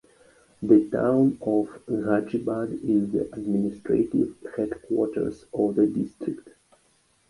[0.63, 6.49] The town of Ghaziabad is the administrative headquarters of the district.